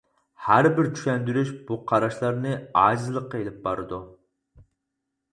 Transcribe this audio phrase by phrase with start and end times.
[0.43, 2.53] ھەر بىر چۈشەندۈرۈش بۇ قاراشلارنى
[2.83, 4.01] ئاجىزلىققا ئىلىپ بارىدۇ.